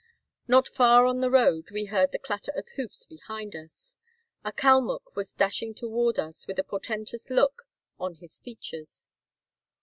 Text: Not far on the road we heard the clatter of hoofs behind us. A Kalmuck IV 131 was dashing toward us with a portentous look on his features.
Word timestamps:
Not 0.47 0.67
far 0.67 1.05
on 1.05 1.19
the 1.19 1.29
road 1.29 1.69
we 1.69 1.85
heard 1.85 2.11
the 2.11 2.17
clatter 2.17 2.51
of 2.55 2.67
hoofs 2.69 3.05
behind 3.05 3.55
us. 3.55 3.97
A 4.43 4.51
Kalmuck 4.51 5.03
IV 5.09 5.15
131 5.15 5.15
was 5.15 5.33
dashing 5.35 5.75
toward 5.75 6.17
us 6.17 6.47
with 6.47 6.57
a 6.57 6.63
portentous 6.63 7.29
look 7.29 7.67
on 7.99 8.15
his 8.15 8.39
features. 8.39 9.07